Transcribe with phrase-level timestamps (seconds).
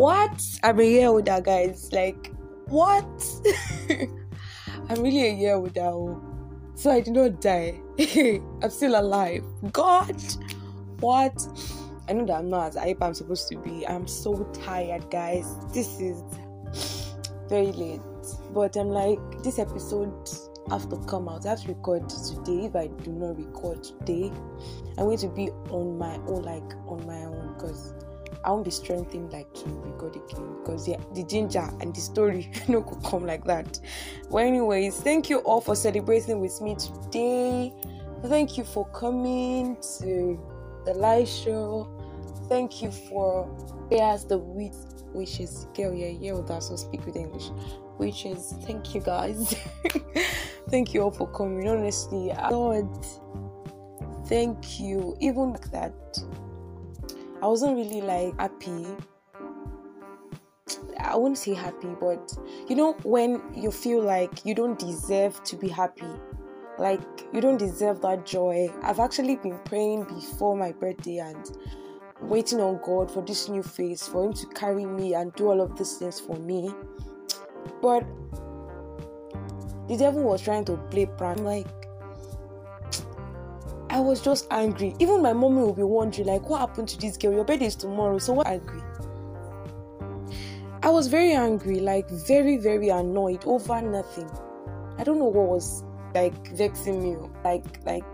[0.00, 0.42] what?
[0.62, 1.92] I'm a year older, guys.
[1.92, 2.32] Like,
[2.68, 3.04] what?
[4.88, 5.82] I'm really a year older.
[5.82, 6.22] oh.
[6.74, 7.78] So I did not die.
[8.62, 9.44] I'm still alive.
[9.72, 10.16] God,
[11.00, 11.36] what?
[12.08, 13.86] I know that I'm not as hype I'm supposed to be.
[13.86, 15.54] I'm so tired, guys.
[15.74, 16.24] This is
[17.50, 18.00] very late.
[18.54, 20.30] But I'm like, this episode
[20.70, 21.44] have to come out.
[21.44, 22.64] I have to record today.
[22.64, 24.32] If I do not record today,
[24.96, 27.92] I'm going to be on my own, like on my own, because
[28.44, 30.56] I won't be strengthened like to record again.
[30.60, 33.78] Because yeah, the ginger and the story you know could come like that.
[34.28, 37.72] Well, anyways, thank you all for celebrating with me today.
[38.26, 40.38] Thank you for coming to
[40.84, 41.88] the live show.
[42.48, 43.46] Thank you for
[43.88, 44.74] Bears the Wheat,
[45.12, 47.48] which is girl, yeah, yeah, would also speak with English.
[47.96, 49.54] Which is thank you guys.
[50.70, 51.68] thank you all for coming.
[51.68, 52.88] Honestly, God,
[54.26, 55.16] thank you.
[55.20, 55.94] Even like that,
[57.42, 58.86] I wasn't really like happy.
[60.98, 62.32] I wouldn't say happy, but
[62.68, 66.06] you know, when you feel like you don't deserve to be happy,
[66.78, 67.00] like
[67.32, 68.72] you don't deserve that joy.
[68.82, 71.58] I've actually been praying before my birthday and
[72.22, 75.60] waiting on God for this new phase, for Him to carry me and do all
[75.60, 76.72] of these things for me.
[77.80, 78.04] But
[79.88, 81.40] the devil was trying to play prank.
[81.40, 81.79] Like,
[83.90, 84.94] I was just angry.
[85.00, 87.32] Even my mommy will be wondering, like, what happened to this girl?
[87.32, 88.46] Your birthday is tomorrow, so what?
[88.46, 88.80] Angry.
[90.84, 94.30] I was very angry, like, very, very annoyed over nothing.
[94.96, 95.82] I don't know what was
[96.14, 97.16] like vexing me.
[97.16, 97.30] Oh.
[97.44, 98.04] Like, like,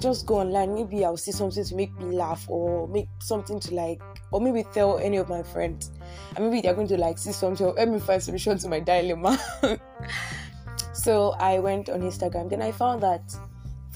[0.00, 0.74] just go online.
[0.74, 4.64] Maybe I'll see something to make me laugh, or make something to like, or maybe
[4.72, 5.90] tell any of my friends,
[6.34, 8.80] and maybe they're going to like see something or help me find solution to my
[8.80, 9.38] dilemma.
[10.94, 12.48] so I went on Instagram.
[12.48, 13.36] Then I found that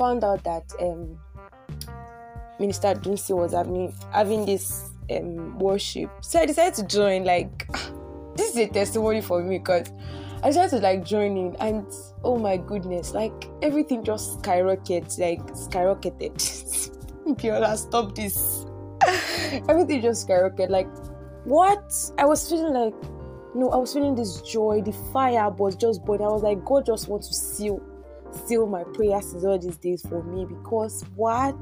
[0.01, 1.19] found out that um,
[2.59, 6.11] Minister Dunsin was having having this um, worship.
[6.23, 7.25] So I decided to join.
[7.25, 7.69] Like
[8.35, 9.93] this is a testimony for me because
[10.43, 11.87] I decided to like join in, and
[12.25, 16.35] oh my goodness, like everything just skyrocketed, like skyrocketed.
[17.37, 18.65] Biola, stop this.
[19.69, 20.71] everything just skyrocketed.
[20.71, 20.89] Like
[21.45, 21.93] what?
[22.17, 22.95] I was feeling like
[23.55, 24.81] no, I was feeling this joy.
[24.81, 26.27] The fire was just burning.
[26.27, 27.83] I was like, God just wants to seal
[28.47, 31.57] seal my prayers is all these days for me because what?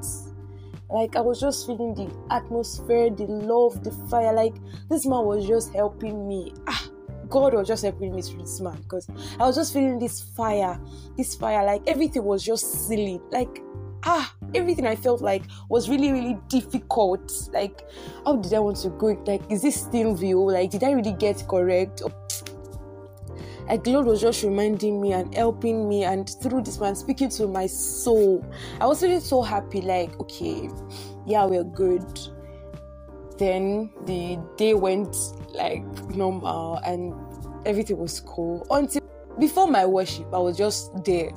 [0.91, 4.33] Like I was just feeling the atmosphere, the love, the fire.
[4.33, 4.55] Like
[4.89, 6.55] this man was just helping me.
[6.67, 6.89] Ah,
[7.29, 9.07] God was just helping me through this man because
[9.39, 10.81] I was just feeling this fire,
[11.17, 11.65] this fire.
[11.65, 13.21] Like everything was just silly.
[13.31, 13.63] Like
[14.05, 17.33] ah, everything I felt like was really, really difficult.
[17.53, 17.83] Like,
[18.25, 19.09] how did I want to go?
[19.27, 20.47] Like, is this still real?
[20.47, 22.03] Like, did I really get correct?
[23.87, 27.67] Lord was just reminding me and helping me, and through this man speaking to my
[27.67, 28.45] soul.
[28.81, 30.69] I was feeling so happy, like, okay,
[31.27, 32.19] yeah, we're good.
[33.39, 35.17] Then the day went
[35.55, 35.85] like
[36.17, 37.15] normal and
[37.67, 38.67] everything was cool.
[38.71, 39.03] Until
[39.39, 41.31] before my worship, I was just there.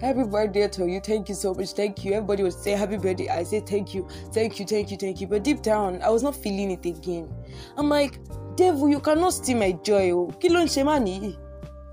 [0.00, 1.00] Happy birthday to you.
[1.00, 1.72] Thank you so much.
[1.72, 2.12] Thank you.
[2.12, 3.28] Everybody would say happy birthday.
[3.28, 5.26] I say thank you, thank you, thank you, thank you.
[5.26, 7.28] But deep down, I was not feeling it again.
[7.76, 8.20] I'm like,
[8.56, 10.12] devil, you cannot steal my joy.
[10.12, 10.32] oh.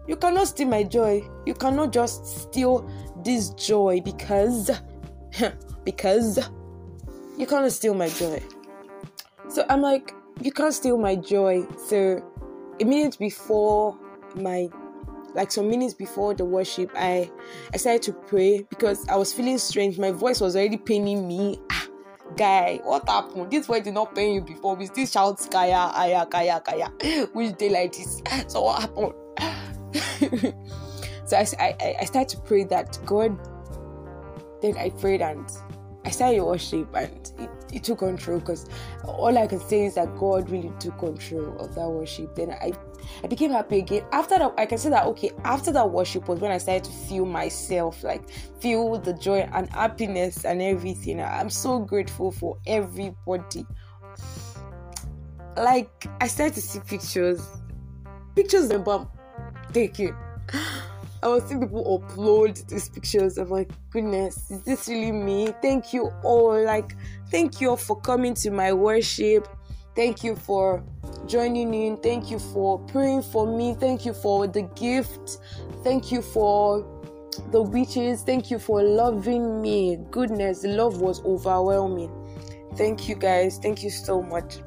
[0.08, 1.28] You cannot steal my joy.
[1.46, 2.90] You cannot just steal
[3.24, 4.72] this joy because
[5.84, 6.40] because
[7.38, 8.42] you cannot steal my joy.
[9.50, 11.66] So I'm like, you can't steal my joy.
[11.88, 12.22] So
[12.80, 13.98] a minute before
[14.36, 14.70] my
[15.34, 17.32] like some minutes before the worship, I
[17.74, 19.98] I started to pray because I was feeling strange.
[19.98, 21.60] My voice was already paining me.
[22.36, 23.52] Guy, what happened?
[23.52, 24.76] This voice did not pay you before.
[24.76, 26.92] We still shout kaya, aya, kaya, kaya.
[27.34, 28.22] Which day like this?
[28.48, 29.14] So what happened?
[31.26, 33.38] so I, I, I to pray that God.
[34.62, 35.50] Then I prayed and
[36.06, 38.68] I started worship and it, it took control because
[39.06, 42.36] all I can say is that God really took control of that worship.
[42.36, 42.74] Then I
[43.24, 44.04] I became happy again.
[44.12, 46.92] After that, I can say that okay, after that worship was when I started to
[46.92, 51.22] feel myself, like feel the joy and happiness and everything.
[51.22, 53.66] I'm so grateful for everybody.
[55.58, 57.46] Like I started to see pictures,
[58.36, 59.10] pictures of mom
[59.74, 60.16] taken.
[61.24, 63.38] I was seeing people upload these pictures.
[63.38, 65.54] I'm like, goodness, is this really me?
[65.62, 66.64] Thank you all.
[66.64, 66.96] Like,
[67.30, 69.48] thank you all for coming to my worship.
[69.96, 70.84] Thank you for
[71.28, 71.98] joining in.
[71.98, 73.76] Thank you for praying for me.
[73.76, 75.40] Thank you for the gift.
[75.84, 76.86] Thank you for
[77.52, 78.24] the witches.
[78.24, 80.00] Thank you for loving me.
[80.10, 82.12] Goodness, the love was overwhelming.
[82.76, 83.60] Thank you guys.
[83.62, 84.58] Thank you so much.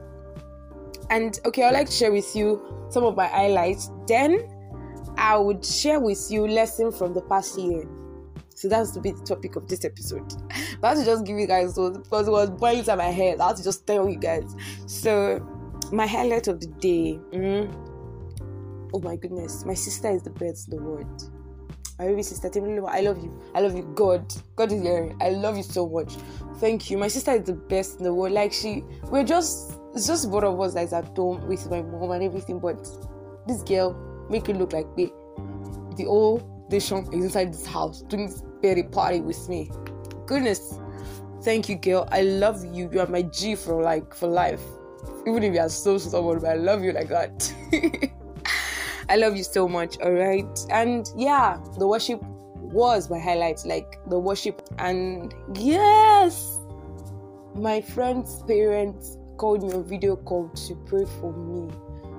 [1.10, 3.90] And okay, I'd like to share with you some of my highlights.
[4.06, 4.53] Then
[5.16, 7.86] I would share with you lesson from the past year.
[8.54, 10.32] So that's to be the topic of this episode.
[10.80, 13.04] But I have to just give you guys those because it was boiling inside my
[13.04, 13.40] head.
[13.40, 14.54] I have to just tell you guys.
[14.86, 15.40] So
[15.92, 17.18] my highlight of the day.
[17.32, 21.30] Mm, oh my goodness, my sister is the best in the world.
[21.98, 22.50] My baby sister,
[22.88, 23.40] I love you.
[23.54, 23.82] I love you.
[23.94, 25.16] God, God is hearing.
[25.20, 26.14] I love you so much.
[26.56, 26.98] Thank you.
[26.98, 28.32] My sister is the best in the world.
[28.32, 31.82] Like she, we're just, it's just both of us that is at home with my
[31.82, 32.58] mom and everything.
[32.58, 32.84] But
[33.46, 33.92] this girl
[34.30, 35.12] make it look like me.
[35.96, 39.70] The whole nation is inside this house doing this berry party with me.
[40.26, 40.78] Goodness,
[41.42, 42.08] thank you, girl.
[42.10, 42.88] I love you.
[42.92, 44.62] You are my G for like for life.
[45.26, 47.52] Even if you are so stubborn, but I love you like that.
[49.08, 50.58] I love you so much, all right?
[50.70, 54.62] And yeah, the worship was my highlight, like the worship.
[54.78, 56.58] And yes,
[57.54, 61.70] my friend's parents called me on video call to pray for me.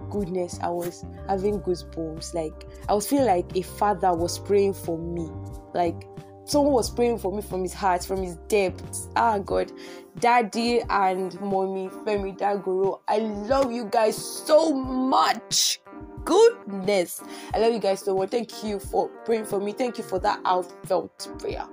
[0.09, 2.33] Goodness, I was having goosebumps.
[2.33, 5.29] Like, I was feeling like a father was praying for me.
[5.73, 6.07] Like,
[6.45, 9.09] someone was praying for me from his heart, from his depths.
[9.15, 9.71] Ah, God.
[10.19, 15.79] Daddy and mommy, Femi Dagoro, I love you guys so much
[16.25, 17.21] goodness.
[17.53, 18.31] I love you guys so much.
[18.31, 19.71] Thank you for praying for me.
[19.71, 21.65] Thank you for that heartfelt prayer.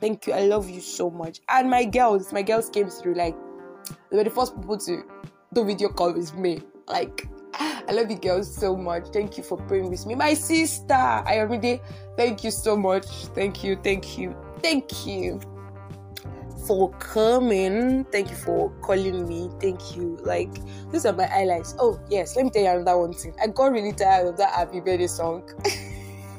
[0.00, 0.32] Thank you.
[0.32, 1.40] I love you so much.
[1.48, 3.14] And my girls, my girls came through.
[3.14, 3.36] Like
[4.10, 5.02] they were the first people to
[5.52, 6.60] do video call with me.
[6.86, 7.28] Like
[7.58, 9.08] I love you girls so much.
[9.08, 10.14] Thank you for praying with me.
[10.14, 11.80] My sister, I already
[12.16, 13.06] thank you so much.
[13.34, 15.40] Thank you, thank you, thank you
[16.66, 18.04] for coming.
[18.04, 19.50] Thank you for calling me.
[19.60, 20.18] Thank you.
[20.22, 20.50] Like,
[20.92, 21.74] these are my highlights.
[21.78, 23.34] Oh, yes, let me tell you another one thing.
[23.42, 25.42] I got really tired of that happy birthday song.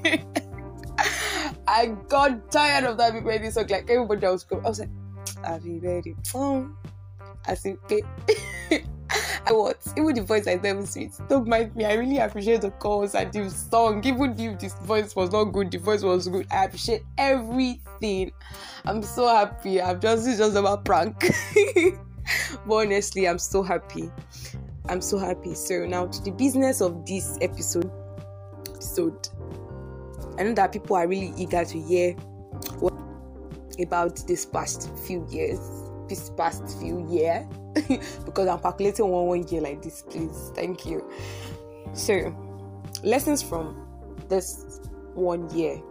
[1.67, 3.65] I got tired of that happy birthday song.
[3.69, 4.89] Like, everybody else, I was like,
[5.43, 6.15] happy birthday.
[7.47, 8.03] I said, okay.
[9.49, 9.77] what?
[9.97, 11.11] Even the voice I never sweet.
[11.27, 11.85] Don't mind me.
[11.85, 14.03] I really appreciate the calls and the song.
[14.05, 16.47] Even if this voice was not good, the voice was good.
[16.51, 18.31] I appreciate everything.
[18.85, 19.81] I'm so happy.
[19.81, 21.19] I'm just it's just about prank.
[22.65, 24.11] but honestly, I'm so happy.
[24.87, 25.55] I'm so happy.
[25.55, 27.91] So now to the business of this episode.
[28.67, 29.29] Episode.
[30.37, 32.13] I know that people are really eager to hear
[32.79, 32.93] what
[33.79, 35.59] about this past few years.
[36.07, 37.45] This past few years
[38.25, 40.51] because I'm calculating one one year like this, please.
[40.55, 41.09] Thank you.
[41.93, 42.35] So,
[43.03, 43.75] lessons from
[44.27, 44.81] this
[45.13, 45.81] one year.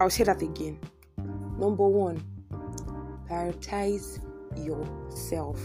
[0.00, 0.78] I'll say that again.
[1.58, 2.22] Number one,
[3.28, 4.20] prioritize
[4.56, 5.60] yourself.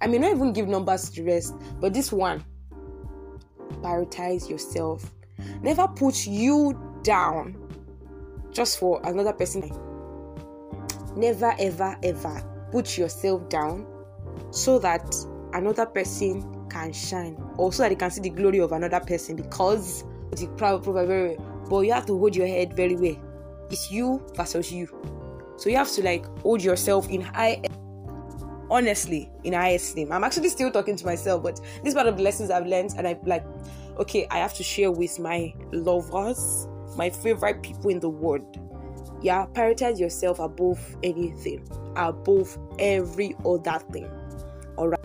[0.00, 2.44] I may not even give numbers to the rest, but this one,
[3.80, 5.12] prioritize yourself.
[5.62, 7.56] Never put you down
[8.52, 9.70] just for another person.
[11.18, 13.86] Never, ever, ever put yourself down
[14.50, 15.14] so that
[15.52, 19.34] another person can shine or so that they can see the glory of another person
[19.34, 21.66] because the proud very well.
[21.68, 23.16] but you have to hold your head very well
[23.70, 24.86] it's you versus you
[25.56, 27.60] so you have to like hold yourself in high
[28.70, 32.22] honestly in high esteem i'm actually still talking to myself but this part of the
[32.22, 33.44] lessons i've learned and i like
[33.98, 36.68] okay i have to share with my lovers
[36.98, 38.58] my favorite people in the world.
[39.20, 44.10] Yeah, prioritize yourself above anything, above every other thing.
[44.76, 45.00] All right.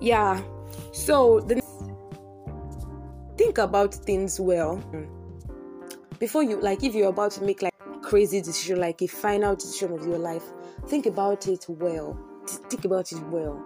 [0.00, 0.42] Yeah.
[0.92, 1.60] So then
[3.36, 4.82] think about things well
[6.18, 7.72] before you like if you're about to make like
[8.02, 10.44] crazy decision like a final decision of your life
[10.86, 12.18] think about it well
[12.68, 13.62] think about it well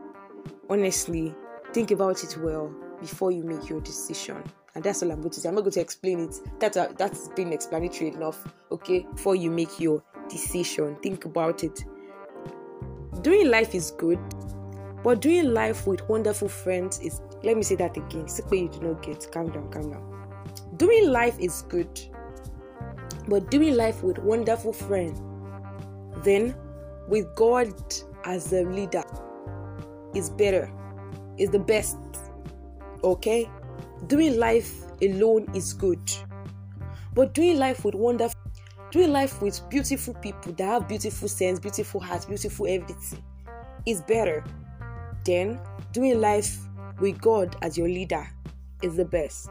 [0.68, 1.34] honestly
[1.72, 4.42] think about it well before you make your decision
[4.74, 5.48] and that's all I'm going to say.
[5.48, 6.34] I'm not going to explain it.
[6.58, 8.46] That's a, uh, that's been explanatory enough.
[8.70, 11.84] Okay, before you make your decision, think about it.
[13.22, 14.18] Doing life is good,
[15.02, 17.20] but doing life with wonderful friends is.
[17.42, 18.28] Let me say that again.
[18.28, 19.26] Sick you do not get.
[19.32, 20.44] Calm down, calm down.
[20.76, 22.00] Doing life is good,
[23.28, 25.20] but doing life with wonderful friends,
[26.22, 26.54] then
[27.08, 27.72] with God
[28.24, 29.04] as the leader,
[30.14, 30.70] is better.
[31.38, 31.96] Is the best.
[33.02, 33.48] Okay
[34.06, 36.00] doing life alone is good,
[37.14, 38.40] but doing life with wonderful,
[38.90, 43.22] doing life with beautiful people that have beautiful sense, beautiful hearts, beautiful everything
[43.86, 44.44] is better.
[45.24, 45.60] than
[45.92, 46.58] doing life
[47.00, 48.26] with God as your leader
[48.82, 49.50] is the best.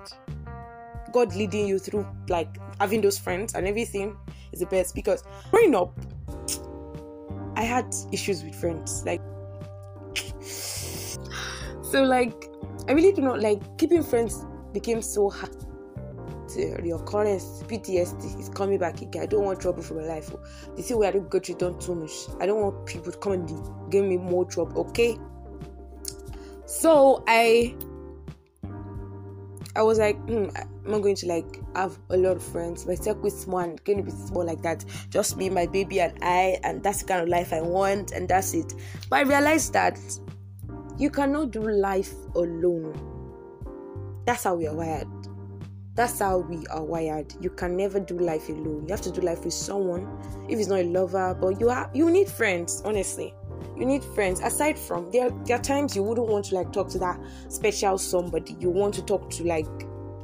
[1.11, 4.15] God leading you through like having those friends and everything
[4.51, 5.97] is the best because growing up,
[7.55, 9.03] I had issues with friends.
[9.05, 9.21] Like,
[10.51, 12.48] so like
[12.89, 15.55] I really do not like keeping friends became so hard.
[16.83, 19.21] Your current PTSD is coming back again.
[19.21, 20.33] I don't want trouble for my life.
[20.75, 22.11] The thing where I don't go through done too much.
[22.39, 24.81] I don't want people to come and give me more trouble.
[24.89, 25.19] Okay.
[26.65, 27.75] So I
[29.75, 32.87] I was like, hmm, I'm not going to like have a lot of friends.
[32.87, 34.83] My circle is small and going to be small like that.
[35.09, 38.27] Just me, my baby, and I, and that's the kind of life I want, and
[38.27, 38.73] that's it.
[39.11, 39.99] But I realized that
[40.99, 42.93] you cannot do life alone.
[44.25, 45.07] That's how we are wired.
[45.95, 47.33] That's how we are wired.
[47.41, 48.85] You can never do life alone.
[48.87, 50.07] You have to do life with someone.
[50.47, 53.33] If it's not a lover, but you are you need friends, honestly
[53.79, 56.89] you need friends aside from there there are times you wouldn't want to like talk
[56.89, 59.67] to that special somebody you want to talk to like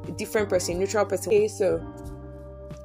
[0.08, 1.79] a different person neutral person okay so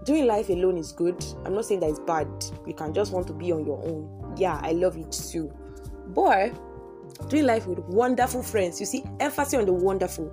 [0.05, 2.29] doing life alone is good i'm not saying that it's bad
[2.67, 5.53] you can just want to be on your own yeah i love it too
[6.09, 6.53] but
[7.29, 10.33] doing life with wonderful friends you see emphasis on the wonderful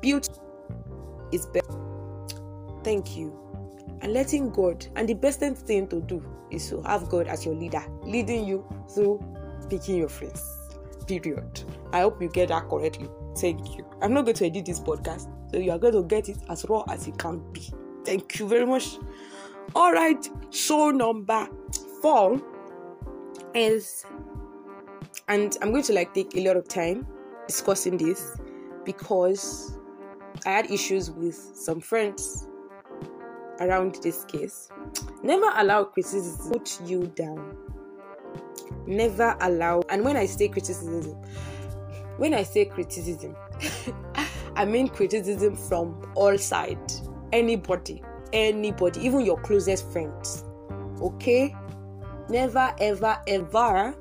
[0.00, 0.30] beauty
[1.32, 1.74] is better
[2.84, 3.36] thank you
[4.02, 7.54] and letting god and the best thing to do is to have god as your
[7.54, 8.64] leader leading you
[8.94, 9.20] through
[9.68, 10.42] picking your friends.
[11.06, 11.62] Period.
[11.92, 13.08] I hope you get that correctly.
[13.38, 13.86] Thank you.
[14.02, 16.64] I'm not going to edit this podcast, so you are going to get it as
[16.68, 17.68] raw as it can be.
[18.04, 18.98] Thank you very much.
[19.74, 21.48] All right, show number
[22.02, 22.40] four
[23.54, 24.04] is,
[25.28, 27.06] and I'm going to like take a lot of time
[27.46, 28.38] discussing this
[28.84, 29.78] because
[30.44, 32.46] I had issues with some friends
[33.60, 34.68] around this case.
[35.22, 37.56] Never allow criticism put you down.
[38.86, 41.16] Never allow and when i say criticism
[42.18, 43.34] when i say criticism
[44.56, 47.02] i mean criticism from all sides.
[47.32, 50.44] Anybody anybody even your closest friends
[51.00, 51.54] okay?
[52.28, 53.94] Never ever ever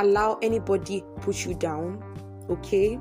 [0.00, 2.02] allow anybody push you down
[2.48, 2.98] okay?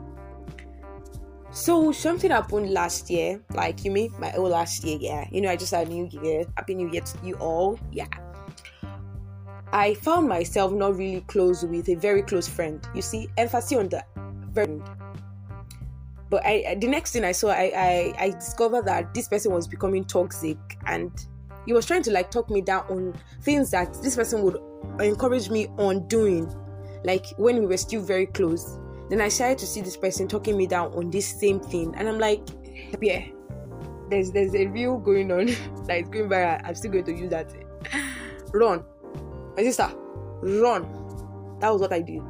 [1.52, 5.28] So something happened last year like you mean my old last year yeah.
[5.32, 6.46] You know i just had new year.
[6.56, 8.08] Happy new year to you all yeah.
[9.72, 12.88] I found myself not really close with a very close friend.
[12.96, 14.04] You see, emphasis on the
[14.54, 14.82] friend.
[16.30, 19.68] But I, the next thing I saw, I, I, I discovered that this person was
[19.68, 21.12] becoming toxic and
[21.66, 24.58] he was trying to like talk me down on things that this person would
[25.00, 26.52] encourage me on doing,
[27.04, 28.78] like when we were still very close.
[29.10, 32.08] Then I started to see this person talking me down on this same thing, and
[32.08, 32.42] I'm like,
[33.02, 33.26] yeah,
[34.10, 36.62] there's there's a real going on is going viral.
[36.64, 37.52] I'm still going to use that.
[38.54, 38.84] Run,
[39.56, 39.92] my sister,
[40.42, 40.84] run.
[41.60, 42.22] That was what I did.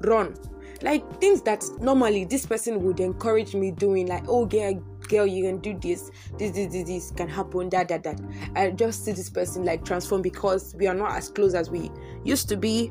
[0.00, 0.34] Run.
[0.82, 4.74] Like things that normally this person would encourage me doing, like, oh girl,
[5.08, 8.20] girl, you can do this, this, this, this, this can happen, that, that, that.
[8.56, 11.90] I just see this person like transform because we are not as close as we
[12.24, 12.90] used to be.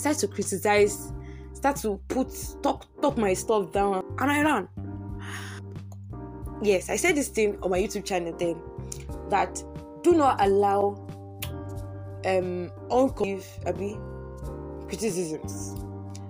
[0.00, 1.12] Start to criticize,
[1.52, 4.66] start to put talk talk my stuff down, and I ran.
[6.62, 8.58] Yes, I said this thing on my YouTube channel then
[9.28, 9.62] that
[10.02, 11.06] do not allow
[12.24, 12.72] um
[13.66, 13.98] abi
[14.88, 15.74] criticisms.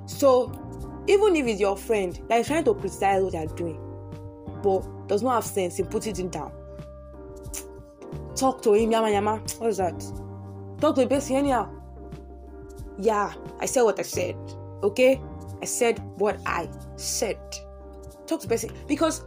[0.06, 0.50] So
[1.06, 3.80] even if it's your friend that is trying to criticize what they're doing,
[4.64, 6.50] but does not have sense in putting it down.
[8.34, 9.36] Talk to him, yama yama.
[9.58, 10.00] What is that?
[10.80, 11.79] Talk to the person anyhow.
[13.00, 14.36] Yeah, I said what I said.
[14.82, 15.20] Okay?
[15.62, 17.38] I said what I said.
[18.26, 19.24] Talk to the person because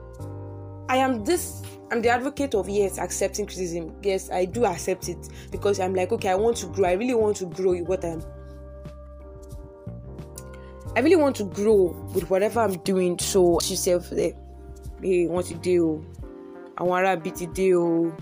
[0.90, 1.64] I am this
[1.94, 3.96] I'm the advocate of yes, accepting criticism.
[4.02, 6.90] Yes, I do accept it because I'm like, okay, I want to grow.
[6.90, 8.24] I really want to grow with what I'm.
[10.96, 13.20] I really want to grow with whatever I'm doing.
[13.20, 14.34] So yourself there,
[15.04, 16.04] hey, want to deal?
[16.78, 18.18] I want to beat it deal.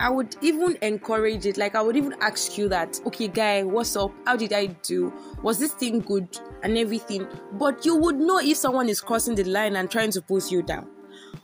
[0.00, 1.56] I would even encourage it.
[1.56, 4.12] Like I would even ask you that, okay, guy, what's up?
[4.26, 5.12] How did I do?
[5.42, 7.26] Was this thing good and everything?
[7.52, 10.62] But you would know if someone is crossing the line and trying to push you
[10.62, 10.88] down.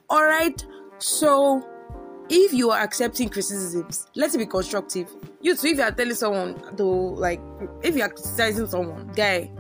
[0.09, 0.65] All right.
[0.99, 1.67] So,
[2.29, 5.15] if you are accepting criticisms, let's be constructive.
[5.41, 7.41] You too, if you are telling someone to like,
[7.83, 9.51] if you are criticizing someone, guy,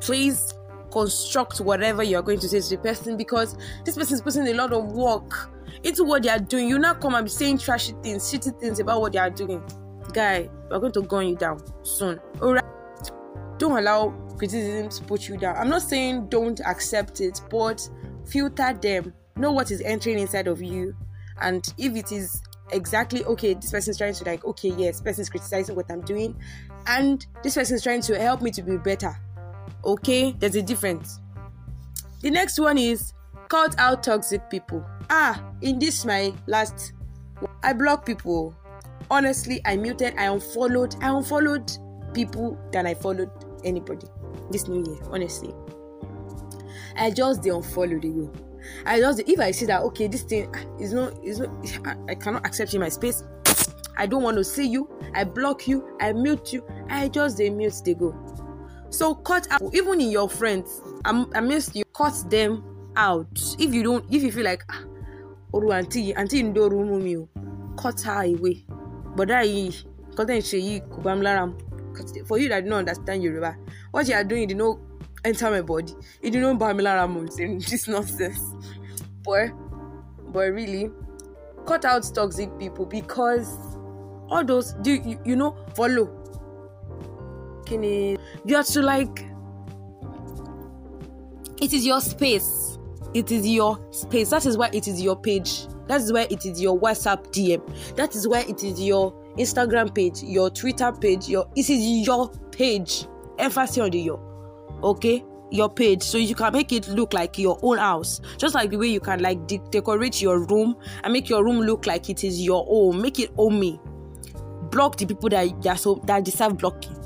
[0.00, 0.54] please
[0.90, 4.48] construct whatever you are going to say to the person because this person is putting
[4.48, 5.50] a lot of work
[5.82, 6.68] into what they are doing.
[6.68, 9.62] You not come and be saying trashy things, shitty things about what they are doing.
[10.12, 12.20] Guy, we're going to gun you down soon.
[12.40, 12.64] Alright.
[13.58, 15.56] Don't allow criticism to put you down.
[15.56, 17.88] I'm not saying don't accept it, but
[18.24, 20.94] filter them know what is entering inside of you
[21.40, 25.22] and if it is exactly okay this person is trying to like okay yes person
[25.22, 26.34] is criticizing what i'm doing
[26.86, 29.14] and this person is trying to help me to be better
[29.84, 31.20] okay there's a difference
[32.20, 33.12] the next one is
[33.48, 36.92] cut out toxic people ah in this my last
[37.62, 38.54] i block people
[39.10, 41.70] honestly i muted i unfollowed i unfollowed
[42.14, 43.30] people than i followed
[43.64, 44.06] anybody
[44.50, 45.52] this new year honestly
[46.96, 48.32] i just the unfollow the go
[48.86, 51.50] I just if I see that okay, this thing is not is not
[52.08, 53.24] I cannot accept you in my space.
[53.96, 54.88] I don't want to see you.
[55.14, 55.96] I block you.
[56.00, 56.64] I mute you.
[56.88, 58.14] I just they mute they go.
[58.90, 60.80] So cut out even in your friends.
[61.04, 61.84] I, I miss you.
[61.94, 62.64] Cut them
[62.96, 63.26] out
[63.58, 64.84] if you don't if you feel like ah
[65.52, 67.28] oru aunty aunty ndo room mi o.
[67.76, 68.56] Cut her away.
[69.16, 71.54] Bọ̀dá yìí nǹkan tẹ̀ ń ṣe yìí kò bá mi lára mu.
[72.26, 73.54] For you that do not understand Yoruba
[73.90, 74.78] what you are doing did not
[75.24, 75.92] enter my body.
[76.22, 77.26] It did not bá mi lára mu.
[77.70, 78.40] This nonsense.
[79.24, 79.50] But
[80.32, 80.90] but really?
[81.66, 83.48] Cut out toxic people because
[84.28, 86.08] all those do you, you know follow.
[87.66, 89.26] Kini you have to like
[91.60, 92.71] it is your space
[93.14, 94.30] it is your space.
[94.30, 95.66] That is why it is your page.
[95.88, 99.94] That is where it is your whatsapp dm that is where it is your instagram
[99.94, 103.06] page your twitter page your it is your page.
[103.38, 105.24] Emphasis on the your okay?
[105.50, 106.02] Your page.
[106.02, 108.20] So you can make it look like your own house.
[108.38, 111.60] Just like the way you can like de- decorate your room and make your room
[111.60, 113.80] look like it is your own make it homey.
[114.70, 116.96] Block the people that so that deserve blocking.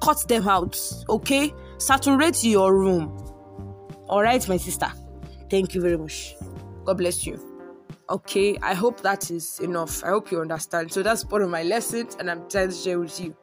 [0.00, 1.52] Cut them out okay?
[1.78, 3.20] Saturate your room.
[4.08, 4.92] All right my sister
[5.50, 6.34] thank you very much.
[6.84, 7.40] God bless you.
[8.10, 10.04] Okay i hope that is enough.
[10.04, 10.92] I hope you understand.
[10.92, 13.34] So that's part of my lessons and i'm trying to share with you.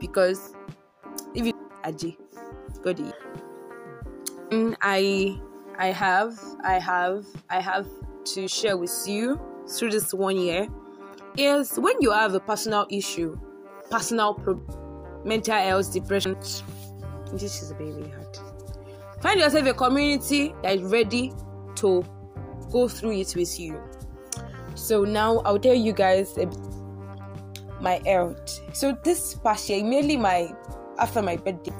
[0.00, 0.54] Because
[1.34, 1.52] if you
[1.84, 2.16] Aji,
[2.82, 2.98] good
[4.48, 5.38] mm, i
[5.78, 7.86] i have i have i have
[8.24, 10.66] to share with you through this one year
[11.36, 13.38] is when you have a personal issue
[13.90, 14.34] personal
[15.24, 16.36] mental health depression
[17.32, 18.38] this is very hard.
[19.20, 21.32] Find yourself a community that is ready
[21.76, 22.04] to
[22.70, 23.80] go through it with you
[24.76, 26.36] so now I'll tell you guys
[27.80, 28.60] my health.
[28.74, 30.52] So this past year, immediately my
[30.98, 31.72] after my birthday,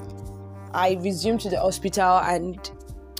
[0.73, 2.69] I resumed to the hospital and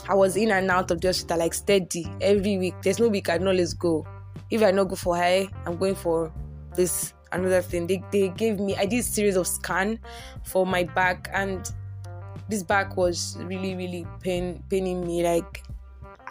[0.10, 2.76] I was in and out of the hospital like steady every week.
[2.82, 4.06] There's no week I don't always go.
[4.50, 6.32] If I not go for high, I'm going for
[6.76, 7.88] this another thing.
[7.88, 10.00] They they gave me I did a series of scan
[10.44, 11.70] for my back and
[12.50, 15.64] this back was really really pain paining me like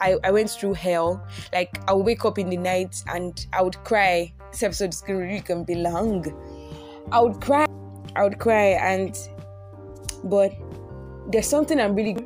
[0.01, 1.27] I, I went through hell.
[1.53, 4.33] Like I would wake up in the night and I would cry.
[4.53, 6.25] This episode is really gonna be long.
[7.13, 7.67] I would cry.
[8.15, 9.19] I would cry and
[10.25, 10.53] but
[11.31, 12.17] there's something I'm really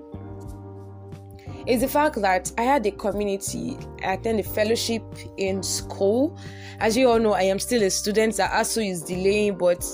[1.67, 3.77] is the fact that I had a community.
[4.05, 5.03] I attend a fellowship
[5.37, 6.37] in school.
[6.81, 8.37] As you all know, I am still a student.
[8.37, 9.85] That ASUU is delaying, but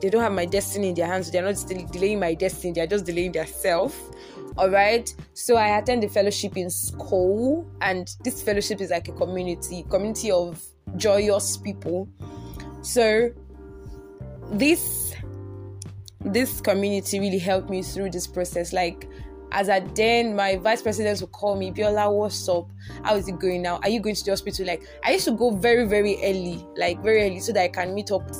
[0.00, 1.30] they don't have my destiny in their hands.
[1.30, 1.56] They're not
[1.92, 2.72] delaying my destiny.
[2.74, 3.98] They're just delaying their self
[4.56, 5.14] all right.
[5.34, 10.30] So i attend the fellowship in school and this fellowship is like a community community
[10.30, 10.62] of
[10.96, 12.08] joyous people.
[12.82, 13.30] So
[14.52, 15.14] this
[16.20, 18.72] this community really helped me through this process.
[18.72, 19.08] Like
[19.52, 22.68] as at then my vice president would call me biola what's up?
[23.02, 23.80] How is it going now?
[23.82, 24.66] Are you going to the hospital?
[24.66, 27.94] Like i used to go very very early like very early so that i can
[27.94, 28.30] meet up.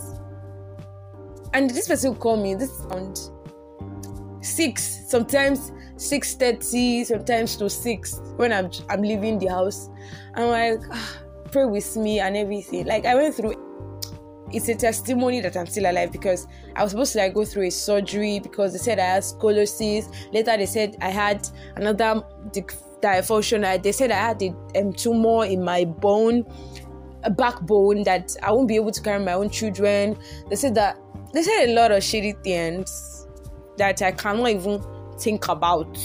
[1.52, 3.18] And this person would call me this around
[4.42, 9.90] six sometimes 6.30 sometimes to 6 when I'm, I'm leaving the house.
[10.34, 11.18] I'm like ah,
[11.52, 12.86] pray with me and everything.
[12.86, 13.54] Like i went through
[14.52, 17.66] it's a testimony that i'm still alive because i was supposed to like go through
[17.66, 20.10] a surgery because they said i had scoliosis.
[20.32, 25.62] Later they said i had another dysfunction they said i had a um, tumor in
[25.62, 26.44] my bone
[27.24, 30.16] a backbone that i won't be able to carry my own children.
[30.48, 30.98] They said that
[31.34, 33.26] they said a lot of shitty things
[33.76, 34.82] that i cannot even
[35.20, 35.98] think about.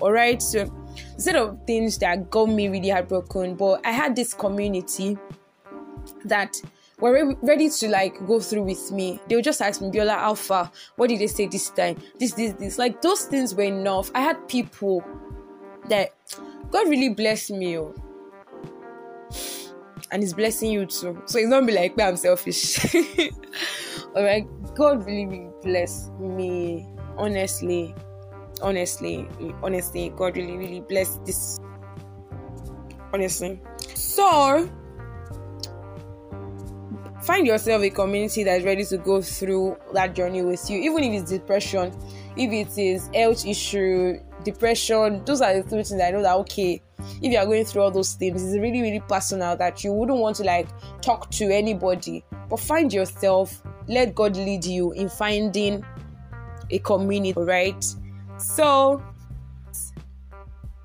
[0.00, 0.70] All right, so
[1.14, 5.18] instead of things that got me really heartbroken, but I had this community
[6.24, 6.60] that
[7.00, 9.20] were ready to like go through with me.
[9.28, 11.96] They would just ask me, Biola Alpha, what did they say this time?
[12.18, 12.78] This, this, this.
[12.78, 14.10] Like those things were enough.
[14.14, 15.04] I had people
[15.88, 16.14] that
[16.70, 17.78] God really blessed me.
[17.78, 17.94] Oh.
[20.10, 21.22] And He's blessing you too.
[21.26, 22.78] So it's not be like, I'm selfish.
[24.16, 24.46] Alright.
[24.74, 26.88] God really, really blessed me.
[27.16, 27.94] Honestly
[28.60, 29.28] honestly
[29.62, 31.58] honestly god really really bless this.
[33.12, 33.60] Honestly.
[33.94, 34.68] So
[37.22, 41.04] find yourself a community that is ready to go through that journey with you even
[41.04, 41.92] if it's depression
[42.36, 46.80] if it is health issue depression those are the three things i know that okay
[47.20, 50.18] if you are going through all those things it's really really personal that you wouldn't
[50.18, 50.68] want to like
[51.00, 52.24] talk to anybody.
[52.48, 55.84] But find yourself let god lead you in finding
[56.70, 57.84] a community right
[58.38, 59.02] so,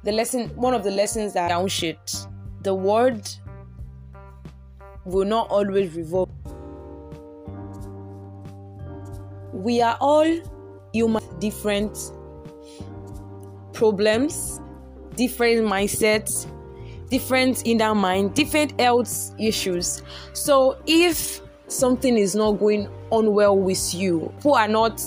[0.03, 2.27] the lesson, one of the lessons that down shit,
[2.61, 3.27] the word
[5.05, 6.29] will not always revolve.
[9.51, 10.25] We are all
[10.93, 11.97] human, different
[13.73, 14.59] problems,
[15.15, 16.47] different mindsets,
[17.09, 20.01] different inner mind, different health issues.
[20.33, 25.01] So, if something is not going on well with you, who are not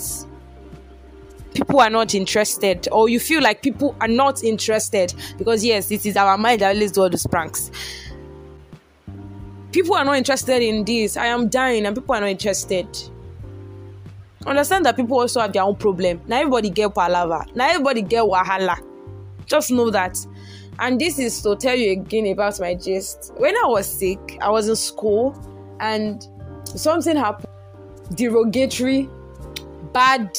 [1.53, 6.05] people are not interested or you feel like people are not interested because yes it
[6.05, 7.71] is our mind that always do all those pranks.
[9.71, 11.17] People are not interested in this.
[11.17, 12.87] I am dying and people are not interested.
[14.45, 16.21] Understand that people also have their own problem.
[16.27, 18.77] Now everybody get palava now everybody get wahala.
[19.45, 20.17] Just know that.
[20.79, 23.33] And this is to tell you again about my gist.
[23.37, 25.35] When i was sick i was in school
[25.79, 26.27] and
[26.65, 27.47] something happened.
[28.15, 29.09] Derogatory
[29.91, 30.37] bad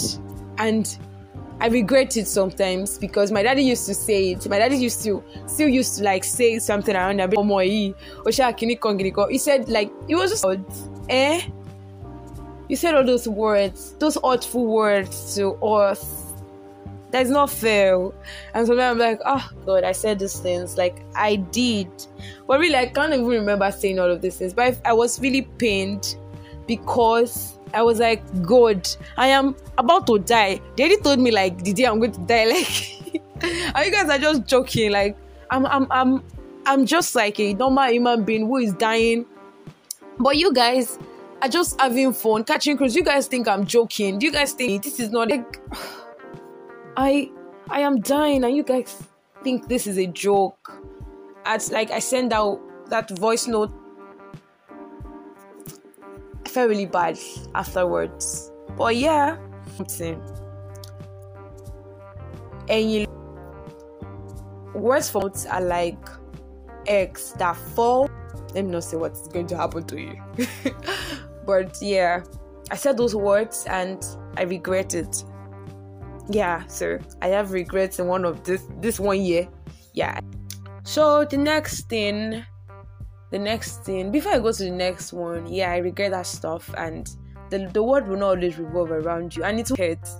[0.59, 0.99] and
[1.61, 4.49] I regret it sometimes because my daddy used to say it.
[4.49, 7.62] My daddy used to still used to like say something around a bit more.
[7.62, 7.94] He
[9.38, 10.44] said like it was just
[11.09, 11.42] eh.
[12.68, 16.35] You said all those words, those awful words to us.
[17.11, 18.11] That's not fair.
[18.53, 20.77] And so I'm like, oh God, I said these things.
[20.77, 21.88] Like I did.
[22.47, 24.53] But really I can't even remember saying all of these things.
[24.53, 26.16] But I, I was really pained
[26.66, 30.61] because I was like, God, I am about to die.
[30.78, 32.46] Already told me like the day I'm going to die.
[33.40, 34.90] Like, are you guys are just joking.
[34.90, 35.16] Like,
[35.50, 36.24] I'm, I'm, I'm,
[36.66, 39.24] I'm just like a normal human being who is dying.
[40.18, 40.98] But you guys
[41.40, 42.96] are just having fun, catching cruise.
[42.96, 44.18] You guys think I'm joking.
[44.18, 45.61] Do you guys think this is not like?
[46.96, 47.31] I,
[47.70, 49.02] I am dying, and you guys
[49.44, 50.72] think this is a joke.
[51.44, 53.72] As like I send out that voice note
[56.48, 57.18] I felt really bad
[57.54, 58.50] afterwards.
[58.74, 59.37] But yeah,
[59.76, 60.18] something.
[62.70, 63.06] And you
[64.72, 65.98] words faults are like
[66.87, 68.08] eggs that fall.
[68.54, 70.16] Let me not say what's going to happen to you.
[71.44, 72.22] but yeah,
[72.70, 74.02] I said those words and
[74.38, 75.22] I regret it.
[76.30, 79.46] Yeah, so I have regrets in one of this this one year.
[79.92, 80.18] Yeah.
[80.84, 82.42] So the next thing
[83.30, 86.72] the next thing before i go to the next one yeah i regret that stuff
[86.78, 87.16] and
[87.50, 89.44] the, the world will not always revolve around you.
[89.44, 90.18] And it hurts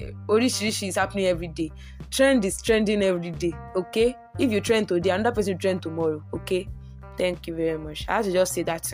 [0.00, 1.70] eh, orishirishi is happening every day.
[2.10, 4.16] Trend is trending every day okay?
[4.38, 6.68] If you trend today another person trend tomorrow okay?
[7.16, 8.06] Thank you very much.
[8.08, 8.92] I have to just say that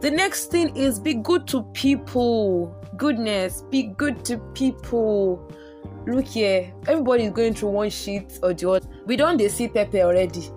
[0.00, 2.74] the next thing is be good to people.
[2.96, 5.50] Goodness be good to people.
[6.06, 8.88] Look here everybody is going through one shit or the other.
[9.06, 10.50] We don't they see pepper already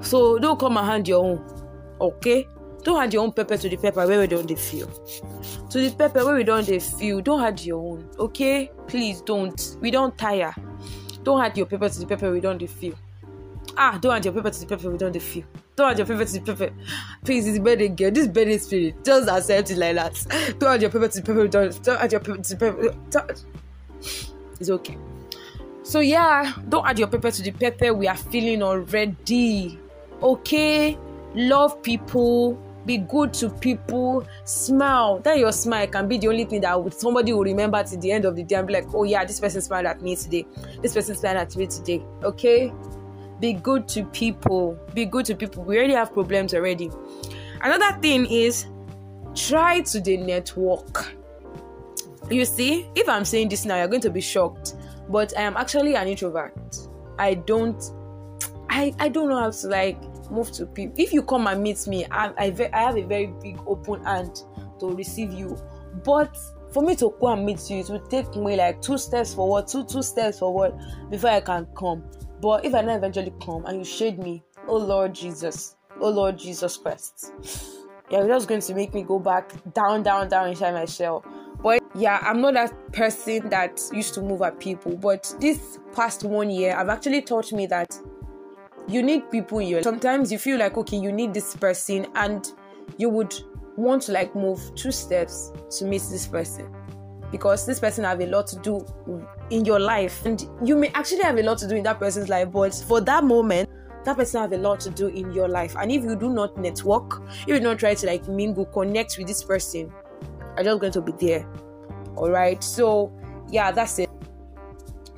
[0.00, 1.44] so don't come and hand your own.
[2.00, 2.46] Okay?
[2.82, 4.86] Don't hand your own pepper to the pepper where we don't they feel.
[5.70, 7.20] To the pepper where we don't they feel.
[7.20, 8.08] Don't hand your own.
[8.18, 8.70] Okay?
[8.86, 9.76] Please don't.
[9.80, 10.54] We don't tire.
[11.24, 12.94] Don't hand your pepper to the pepper we don't they feel.
[13.76, 15.44] Ah, don't hand your pepper to the pepper we don't they feel.
[15.74, 16.74] Don't hand your pepper to the pepper.
[17.24, 18.10] Please, it's birthday girl.
[18.12, 19.04] This birthday spirit.
[19.04, 20.56] Just accept it like that.
[20.58, 21.82] Don't hand your pepper to the pepper we don't.
[21.82, 23.44] Don't hand your pepper to the pepper.
[24.60, 24.96] It's okay.
[25.82, 29.78] So yeah, don't add your pepper to the pepper we are feeling already
[30.22, 30.98] okay?
[31.34, 35.18] Love people be good to people smile.
[35.18, 38.24] That your smile can be the only thing that somebody will remember to the end
[38.24, 40.46] of the day and be like oh yeah this person smiled at me today.
[40.80, 42.72] This person smiled at me today okay?
[43.40, 45.64] Be good to people be good to people.
[45.64, 46.90] We already have problems already.
[47.60, 48.66] Another thing is
[49.34, 51.12] try to the network.
[52.30, 54.74] You see if i'm saying this now you're going to be shocked
[55.08, 56.54] but i am actually an introvert.
[57.18, 57.82] I don't
[58.76, 59.98] I, I don't know how to like
[60.30, 61.02] move to people.
[61.02, 64.42] If you come and meet me, I, I, I have a very big open hand
[64.80, 65.56] to receive you.
[66.04, 66.36] But
[66.74, 69.66] for me to go and meet you, it will take me like two steps forward,
[69.66, 70.74] two two steps forward
[71.08, 72.04] before I can come.
[72.42, 76.36] But if I not eventually come and you shade me, oh Lord Jesus, oh Lord
[76.36, 77.32] Jesus Christ,
[78.10, 81.24] you're just going to make me go back down, down, down inside my shell.
[81.62, 84.98] But yeah, I'm not that person that used to move at people.
[84.98, 87.98] But this past one year, I've actually taught me that
[88.88, 92.52] you need people sometimes you feel like okay you need this person and
[92.98, 93.34] you would
[93.76, 96.74] want to like move two steps to meet this person.
[97.30, 98.86] Because this person have a lot to do
[99.50, 102.28] in your life and you may actually have a lot to do in that person's
[102.28, 103.68] life but for that moment
[104.04, 105.74] that person have a lot to do in your life.
[105.76, 109.26] And if you do not network if you don't try to like mingle connect with
[109.26, 109.92] this person
[110.56, 111.46] are just going to be there.
[112.14, 112.62] All right?
[112.62, 113.12] So
[113.50, 114.08] yeah that's it.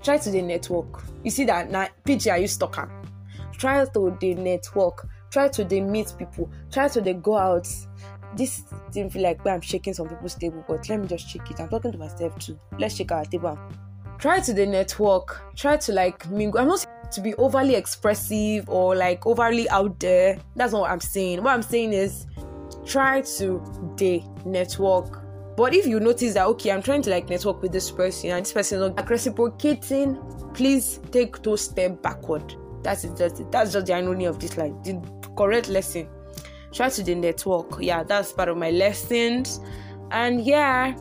[0.02, 1.02] Try to the network.
[1.22, 1.70] You see that?
[1.70, 2.90] Now pj are you stalker
[3.59, 7.68] try to the network try to the meet people try to the go out.
[8.37, 11.61] This didn't feel like i'm shaking some people's table but let me just shake it.
[11.61, 12.59] I'm talking to myself too.
[12.79, 13.59] Let's shake our table.
[14.18, 16.61] Try to the network try to like mingle.
[16.61, 20.38] I'm not to be overly expressive or like overly out there.
[20.57, 21.42] That's not what i'm saying.
[21.42, 22.27] What i'm saying is
[22.87, 25.25] try to the network.
[25.57, 28.44] But if you notice that okay i'm trying to like network with this person and
[28.44, 30.16] this person is not reciprocating
[30.55, 33.41] please take two steps backward that's it, that's.
[33.51, 34.73] That's just the irony of this life.
[34.85, 35.01] The
[35.37, 36.09] correct lesson.
[36.73, 37.79] Try to the network.
[37.81, 39.61] Yeah, that's part of my lessons.
[40.11, 40.95] And yeah,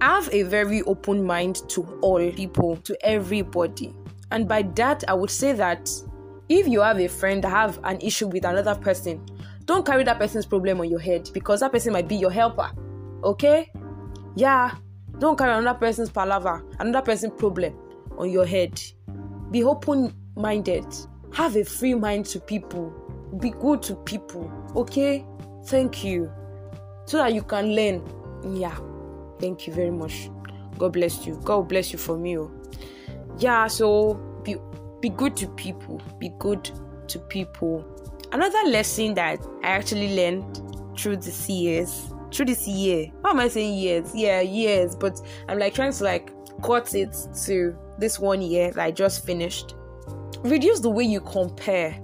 [0.00, 3.94] I have a very open mind to all people, to everybody.
[4.30, 5.90] And by that, I would say that
[6.48, 9.24] if you have a friend have an issue with another person,
[9.64, 12.70] don't carry that person's problem on your head because that person might be your helper.
[13.22, 13.70] Okay?
[14.34, 14.74] Yeah.
[15.18, 17.74] Don't carry another person's palaver, another person's problem
[18.18, 18.82] on your head.
[19.50, 20.86] Be open minded.
[21.32, 22.92] Have a free mind to people.
[23.40, 24.50] Be good to people.
[24.76, 25.24] Okay?
[25.66, 26.30] Thank you.
[27.06, 28.02] So that you can learn.
[28.56, 28.76] Yeah.
[29.40, 30.30] Thank you very much.
[30.78, 31.40] God bless you.
[31.44, 32.38] God bless you for me.
[32.38, 32.50] Oh.
[33.38, 34.56] Yeah, so be
[35.00, 36.00] be good to people.
[36.18, 36.70] Be good
[37.08, 37.84] to people.
[38.32, 40.60] Another lesson that I actually learned
[40.98, 43.06] through this years, through this year.
[43.22, 44.14] How am I saying years?
[44.14, 44.96] Yeah, years.
[44.96, 49.26] But I'm like trying to like cut it to this one year that I just
[49.26, 49.74] finished.
[50.44, 51.98] Reduce the way you compare.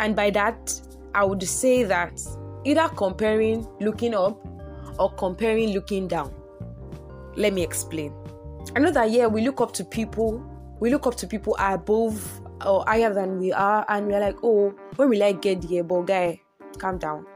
[0.00, 0.80] And by that,
[1.14, 2.20] I would say that
[2.64, 4.44] either comparing looking up
[4.98, 6.34] or comparing looking down.
[7.36, 8.12] Let me explain.
[8.74, 10.44] I know that yeah, we look up to people,
[10.80, 14.74] we look up to people above or higher than we are, and we're like, oh,
[14.96, 15.84] when will I get there?
[15.84, 16.40] But guy,
[16.78, 17.26] calm down.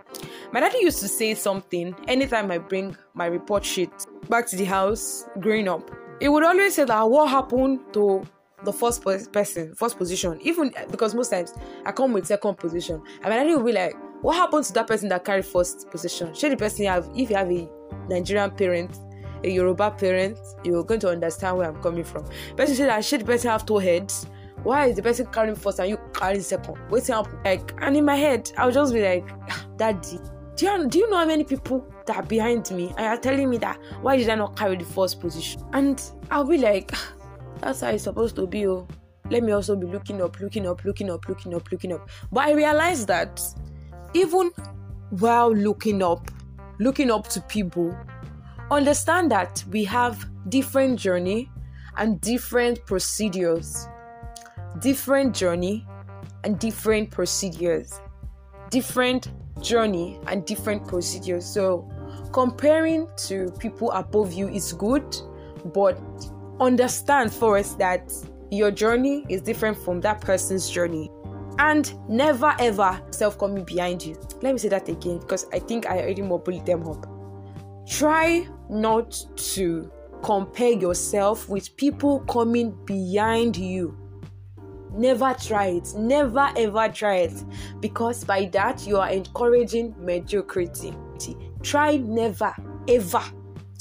[0.52, 3.90] My daddy used to say something anytime I bring my report sheet
[4.28, 5.88] back to the house growing up.
[6.20, 8.24] He would always say that what happened to
[8.64, 11.52] the first person, first position, even because most times
[11.84, 13.02] I come with second position.
[13.22, 16.32] And my I will be like, what happened to that person that carried first position?
[16.34, 17.68] Should the person you have, if you have a
[18.08, 18.96] Nigerian parent,
[19.44, 22.24] a Yoruba parent, you're going to understand where I'm coming from.
[22.56, 24.26] Person said that should the person have two heads?
[24.62, 26.76] Why is the person carrying first and you carrying second?
[26.88, 27.38] What's happening?
[27.44, 30.18] Like, and in my head, I'll just be like, ah, Daddy,
[30.56, 33.50] do you, do you know how many people that are behind me and are telling
[33.50, 35.62] me that why did I not carry the first position?
[35.74, 37.12] And I'll be like, ah,
[37.64, 38.66] that's how it's supposed to be.
[38.66, 38.86] Oh,
[39.30, 42.08] let me also be looking up, looking up, looking up, looking up, looking up.
[42.30, 43.40] But I realized that
[44.12, 44.50] even
[45.10, 46.30] while looking up,
[46.78, 47.96] looking up to people,
[48.70, 51.50] understand that we have different journey
[51.96, 53.88] and different procedures.
[54.80, 55.86] Different journey
[56.44, 57.98] and different procedures.
[58.68, 59.30] Different
[59.62, 61.46] journey and different procedures.
[61.46, 61.90] So
[62.32, 65.16] comparing to people above you is good,
[65.72, 65.98] but
[66.60, 68.12] understand first that
[68.50, 71.10] your journey is different from that person's journey
[71.58, 74.16] and never ever self coming behind you.
[74.42, 77.06] Let me say that again because I think I already mumbled them up.
[77.88, 79.90] Try not to
[80.22, 83.96] compare yourself with people coming behind you.
[84.92, 85.92] Never try it.
[85.96, 87.44] Never ever try it
[87.80, 90.94] because by that you are encouraging mediocrity.
[91.62, 92.54] Try never
[92.88, 93.22] ever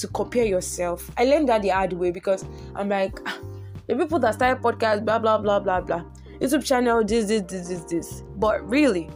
[0.03, 1.09] to compare yourself.
[1.17, 3.39] I learned that the hard way because I'm like, ah,
[3.87, 6.03] the people that started podcasts, blah blah blah blah blah
[6.43, 8.23] YouTube channel, this, this, this, this, this.
[8.35, 9.09] But really,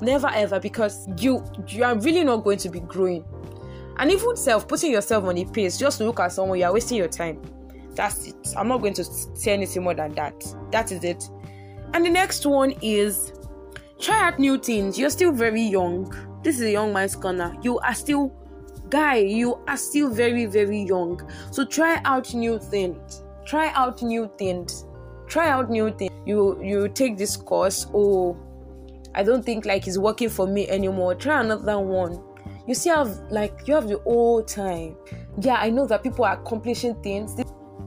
[0.00, 3.24] never ever because you you are really not going to be growing.
[3.98, 6.72] And even self putting yourself on a pace just to look at someone, you are
[6.72, 7.42] wasting your time.
[7.94, 8.54] That's it.
[8.56, 10.44] I'm not going to say anything more than that.
[10.70, 11.28] That is it.
[11.94, 13.32] And the next one is
[13.98, 14.96] try out new things.
[14.98, 16.14] You're still very young.
[16.44, 17.56] This is a young man's corner.
[17.62, 18.32] You are still
[18.90, 21.20] guy, you are still very, very young.
[21.50, 23.22] So try out new things.
[23.44, 24.86] Try out new things.
[25.26, 26.12] Try out new things.
[26.26, 28.36] You you take this course oh
[29.14, 31.14] i don't think like it's working for me anymore.
[31.14, 32.22] Try another one.
[32.66, 34.96] You see have like you have the whole time.
[35.40, 37.34] Yeah i know that people are accomplishing things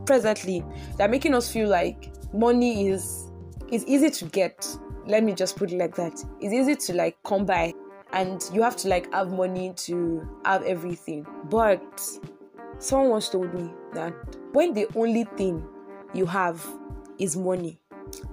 [0.06, 0.64] presently
[0.98, 3.32] they're making us feel like money is
[3.72, 4.68] is easy to get.
[5.08, 6.14] Let me just put it like that.
[6.40, 7.74] It's easy to like come by
[8.14, 12.02] and you have to like have money to have everything but
[12.80, 14.14] someone once told me that
[14.54, 15.66] when the only thing
[16.14, 16.66] you have
[17.20, 17.80] is money,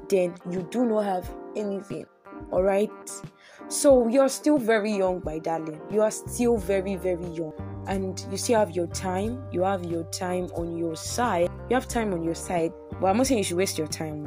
[0.08, 2.06] then you do not have anything.
[2.50, 2.90] All right.
[3.68, 5.80] So you're still very young, my darling.
[5.90, 7.52] You are still very, very young.
[7.86, 9.44] And you still have your time.
[9.52, 11.50] You have your time on your side.
[11.68, 12.72] You have time on your side.
[13.00, 14.26] But I'm not saying you should waste your time.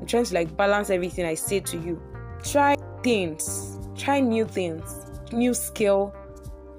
[0.00, 2.02] I'm trying to like balance everything I say to you.
[2.42, 3.79] Try things.
[4.00, 4.96] Try new things.
[5.30, 6.14] New skill.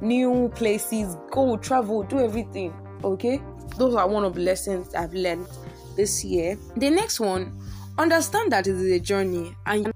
[0.02, 1.16] New places.
[1.30, 2.02] Go travel.
[2.02, 2.74] Do everything.
[3.04, 3.40] Okay?
[3.78, 5.48] Those are one of the lessons I've learned
[5.96, 6.58] this year.
[6.78, 7.62] The next one,
[8.00, 9.92] understand that it is a journey and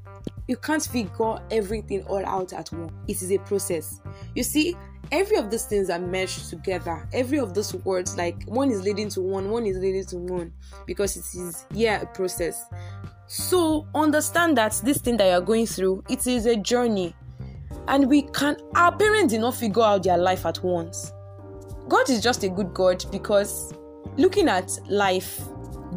[0.47, 2.93] you can't figure everything all out at once.
[3.07, 4.01] It is a process.
[4.35, 4.75] You see,
[5.11, 7.07] every of these things are meshed together.
[7.11, 10.53] Every of those words, like one is leading to one, one is leading to one,
[10.85, 12.65] because it is yeah a process.
[13.27, 17.15] So understand that this thing that you're going through, it is a journey.
[17.87, 21.11] And we can our parents did not figure out their life at once.
[21.87, 23.73] God is just a good God because
[24.17, 25.41] looking at life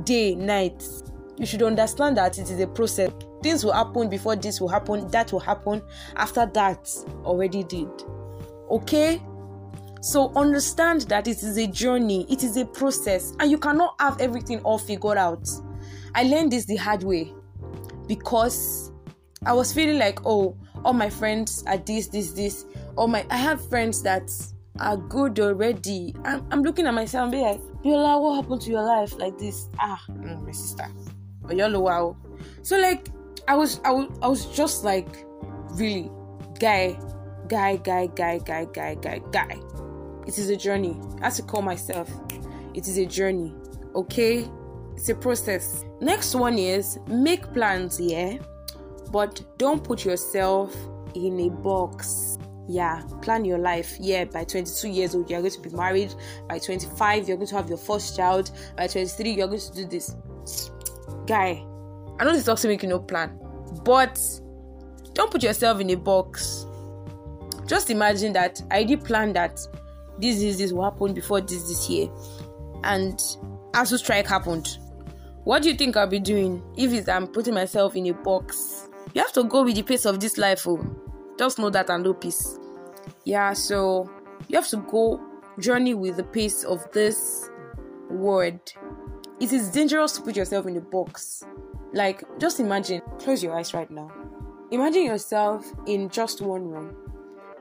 [0.05, 0.85] day, night.
[1.37, 3.11] You should understand that it is a process.
[3.43, 5.83] Things will happen before this will happen, that will happen
[6.17, 6.91] after that
[7.25, 7.89] already did.
[8.71, 9.23] Okay?
[10.01, 14.21] So understand that it is a journey, it is a process, and you cannot have
[14.21, 15.49] everything all figured out.
[16.15, 17.33] I learned this the hard way
[18.07, 18.93] because
[19.45, 22.65] I was feeling like, oh, all my friends are this, this, this.
[22.97, 24.31] All my I have friends that
[24.81, 26.15] are good already.
[26.25, 29.39] I'm, I'm looking at myself and be like, Biola, what happened to your life like
[29.39, 29.69] this?
[29.79, 30.87] Ah, my sister.
[31.43, 32.17] But you're wow.
[32.63, 33.09] So like
[33.47, 35.25] I was I was I was just like
[35.73, 36.11] really
[36.59, 36.99] guy,
[37.49, 39.61] guy, guy, guy, guy, guy, guy, guy.
[40.27, 41.01] It is a journey.
[41.21, 42.11] I have to call myself.
[42.75, 43.55] It is a journey.
[43.95, 44.47] Okay?
[44.99, 45.85] It's a process.
[46.01, 48.39] Next one is make plans, yeah.
[49.13, 50.77] But don't put yourself
[51.15, 52.37] in a box.
[52.67, 53.97] Yeah, plan your life.
[54.01, 56.13] Yeah, by 22 years old, you're going to be married.
[56.49, 58.51] By 25, you're going to have your first child.
[58.77, 60.17] By 23, you're going to do this.
[61.29, 61.65] Guy,
[62.19, 63.39] I know this talks to make you no plan,
[63.85, 64.21] but
[65.13, 66.67] don't put yourself in a box.
[67.67, 69.61] Just imagine that I did plan that
[70.19, 72.09] this is this will happen before this this year,
[72.83, 73.23] and
[73.75, 74.77] as the strike happened.
[75.49, 78.87] What do you think I'll be doing if it's I'm putting myself in a box?
[79.15, 80.79] You have to go with the pace of this life, oh.
[81.39, 82.59] Just know that and no peace.
[83.25, 84.11] Yeah, so
[84.49, 85.19] you have to go
[85.59, 87.49] journey with the pace of this
[88.11, 88.61] world.
[89.41, 91.45] It is dangerous to put yourself in a box.
[91.95, 94.13] Like, just imagine, close your eyes right now.
[94.71, 96.95] Imagine yourself in just one room,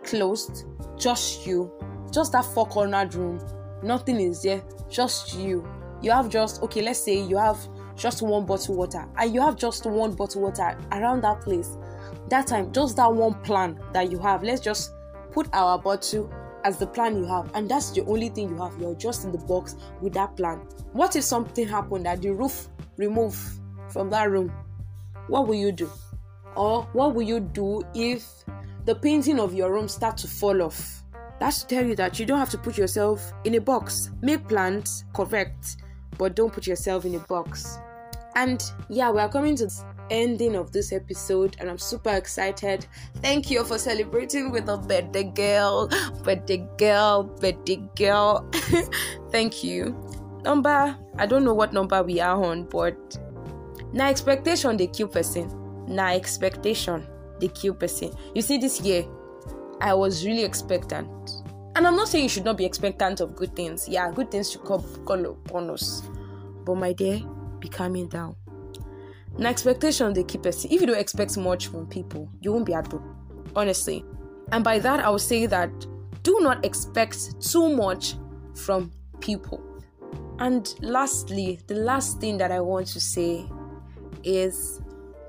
[0.04, 0.66] closed,
[0.98, 1.72] just you,
[2.12, 3.40] just that four cornered room.
[3.82, 5.66] Nothing is there, just you.
[6.02, 7.58] You have just, okay, let's say you have
[7.98, 11.76] just one bottle water and you have just one bottle water around that place.
[12.30, 14.44] That time, just that one plan that you have.
[14.44, 14.92] Let's just
[15.32, 16.32] put our bottle
[16.64, 18.78] as the plan you have, and that's the only thing you have.
[18.80, 20.58] You're just in the box with that plan.
[20.92, 23.38] What if something happened that the roof remove
[23.90, 24.52] from that room?
[25.28, 25.90] What will you do?
[26.56, 28.26] Or what will you do if
[28.86, 31.04] the painting of your room start to fall off?
[31.40, 34.10] That's to tell you that you don't have to put yourself in a box.
[34.22, 35.78] Make plans, correct,
[36.18, 37.78] but don't put yourself in a box.
[38.36, 42.86] And yeah, we are coming to the ending of this episode, and I'm super excited.
[43.16, 45.90] Thank you for celebrating with a birthday girl,
[46.24, 48.50] birthday girl, birthday girl.
[49.32, 49.96] Thank you.
[50.44, 53.18] Number, I don't know what number we are on, but
[53.92, 55.52] now expectation they kill person
[55.88, 57.08] na expectation
[57.40, 58.12] the kill person.
[58.36, 59.06] You see, this year
[59.82, 61.08] I was really expectant.
[61.78, 63.88] And I'm not saying you should not be expectant of good things.
[63.88, 66.02] Yeah, good things should come call upon us.
[66.66, 67.22] But my dear,
[67.60, 68.36] be calming down.
[69.38, 70.66] Now expectation they keep us.
[70.66, 73.04] If you don't expect much from people, you won't be able.
[73.56, 74.04] Honestly.
[74.52, 75.70] And by that I would say that
[76.24, 78.16] do not expect too much
[78.56, 79.62] from people.
[80.40, 83.46] And lastly, the last thing that I want to say
[84.24, 84.82] is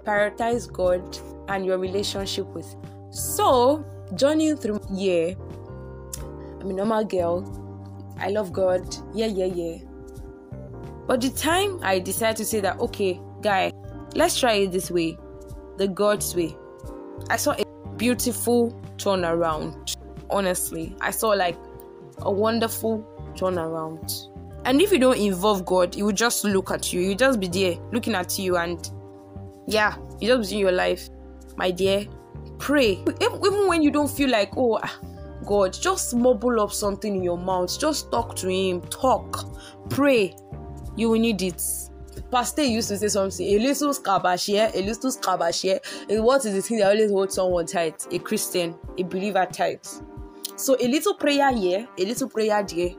[0.02, 2.74] prioritize God and your relationship with.
[3.10, 3.84] So,
[4.14, 5.36] journeying through year,
[6.68, 8.14] I'm a normal girl.
[8.18, 8.94] I love God.
[9.14, 9.78] Yeah, yeah, yeah.
[11.06, 13.72] But the time I decided to say that, okay, guy,
[14.14, 15.16] let's try it this way,
[15.78, 16.54] the God's way.
[17.30, 17.64] I saw a
[17.96, 19.96] beautiful turnaround.
[20.28, 21.56] Honestly, I saw like
[22.18, 23.02] a wonderful
[23.34, 24.28] turnaround.
[24.66, 27.00] And if you don't involve God, He will just look at you.
[27.00, 28.90] You just be there looking at you and
[29.66, 31.08] yeah, you just be in your life,
[31.56, 32.06] my dear.
[32.58, 33.02] Pray.
[33.22, 34.98] Even when you don't feel like, oh, ah,
[35.44, 37.78] God, just mumble up something in your mouth.
[37.78, 38.80] Just talk to Him.
[38.82, 39.44] Talk.
[39.90, 40.34] Pray.
[40.96, 41.62] You will need it.
[42.30, 45.78] Pastor used to say something, a little scabashia, a little scabashia.
[46.20, 48.06] What is the thing that always holds someone tight?
[48.10, 49.86] A Christian, a believer tight.
[50.56, 52.90] So a little prayer here, a little prayer there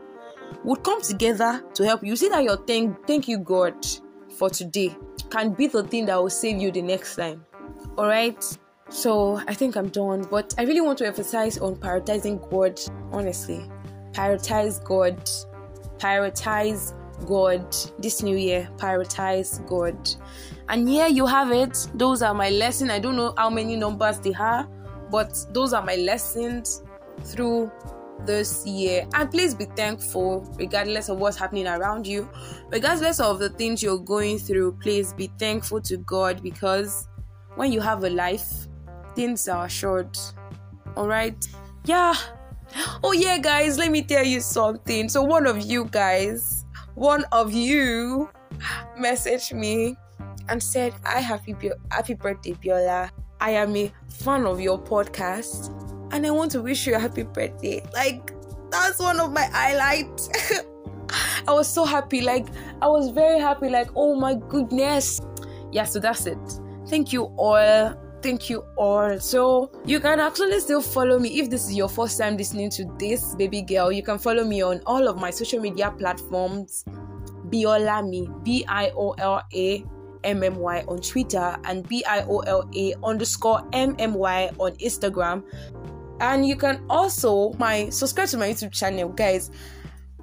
[0.64, 2.16] would come together to help you.
[2.16, 3.76] See that your thank thank you God
[4.38, 4.96] for today
[5.30, 7.46] can be the thing that will save you the next time.
[7.98, 8.58] Alright?
[8.90, 12.80] So I think I'm done, but I really want to emphasize on prioritizing God,
[13.12, 13.70] honestly.
[14.14, 15.18] Prioritize God.
[16.00, 16.94] Prioritize
[17.28, 18.68] God this new year.
[18.78, 20.10] Prioritize God.
[20.70, 21.88] And here you have it.
[21.94, 22.90] Those are my lessons.
[22.90, 24.68] I don't know how many numbers they are,
[25.12, 26.84] but those are my lessons
[27.26, 27.72] through
[28.26, 32.30] this year and please be thankful regardless of what's happening around you
[32.70, 37.08] regardless of the things you're going through please be thankful to god because
[37.56, 38.68] when you have a life
[39.20, 40.18] things are short
[40.96, 41.46] all right
[41.84, 42.16] yeah
[43.04, 46.64] oh yeah guys let me tell you something so one of you guys
[46.96, 48.30] one of you
[48.98, 49.94] messaged me
[50.48, 51.54] and said i happy
[51.92, 53.10] happy birthday biola
[53.42, 55.76] i am a fan of your podcast
[56.12, 57.84] and I want to wish you a happy birthday.
[57.94, 58.34] Like,
[58.72, 60.28] that's one of my highlights.
[61.48, 62.22] I was so happy.
[62.22, 62.48] Like,
[62.82, 63.70] I was very happy.
[63.70, 65.22] Like, oh my goodness.
[65.72, 66.40] Yeah, so that's it.
[66.88, 69.20] Thank you all thank you all.
[69.20, 72.86] So you can actually still follow me if this is your first time listening to
[72.98, 73.92] this baby girl.
[73.92, 76.86] You can follow me on all of my social media platforms.
[77.50, 79.84] Biolammy, B I O L A
[80.24, 84.52] M M Y on Twitter and B I O L A underscore M M Y
[84.60, 85.44] on Instagram.
[86.20, 89.52] And you can also my subscribe to my YouTube channel, guys.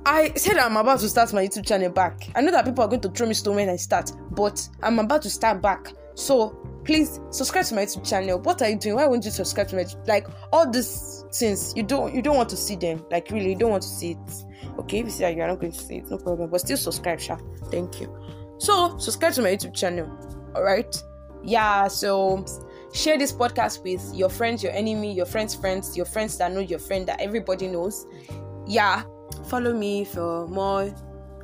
[0.05, 2.29] I said I'm about to start my YouTube channel back.
[2.37, 5.01] I know that people are going to throw me stone when I start, but I'm
[5.01, 5.93] about to start back.
[6.15, 6.57] So
[6.87, 8.39] please subscribe to my YouTube channel.
[8.39, 8.95] What are you doing?
[8.95, 11.75] Why won't you subscribe to my like all these things?
[11.77, 13.05] You don't you don't want to see them.
[13.11, 14.45] Like really, you don't want to see it.
[14.79, 16.49] Okay, if you see that you're not going to see it, no problem.
[16.49, 17.37] But still subscribe, Sha.
[17.71, 18.17] Thank you.
[18.59, 20.09] So subscribe to my YouTube channel.
[20.55, 21.03] Alright?
[21.43, 22.45] Yeah, so
[22.95, 26.61] share this podcast with your friends, your enemy, your friends' friends, your friends that know
[26.61, 28.07] your friend that everybody knows.
[28.67, 29.03] Yeah.
[29.49, 30.95] Follow me for more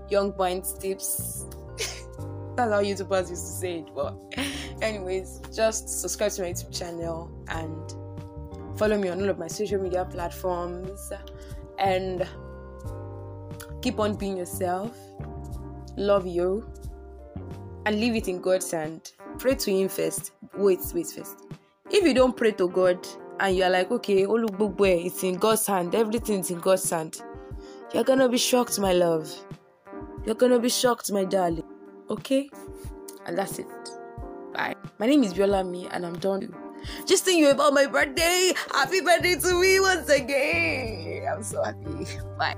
[0.09, 1.47] young points tips.
[2.57, 4.15] That's how YouTubers used to say it, but
[4.83, 9.81] anyways, just subscribe to my YouTube channel and follow me on all of my social
[9.81, 11.13] media platforms
[11.79, 12.29] and
[13.81, 14.97] keep on being yourself.
[15.97, 16.67] Love you
[17.87, 19.13] and leave it in God's hand.
[19.39, 20.33] Pray to Him first.
[20.55, 21.37] Wait, wait first.
[21.91, 23.07] If you don't pray to God
[23.41, 27.21] and you're like, okay, Olugbogbo, it's in God's hand, everything's in God's hand,
[27.93, 29.31] you're gonna be shocked, my love.
[30.25, 31.65] You're gonna be shocked, my darling.
[32.09, 32.49] Okay?
[33.27, 33.67] And that's it.
[34.53, 34.75] Bye.
[34.99, 36.55] My name is Biolammy and I'm done.
[37.07, 38.53] Just thinking about my birthday.
[38.73, 41.27] Happy birthday to me once again.
[41.31, 42.07] I'm so happy.
[42.39, 42.57] Bye.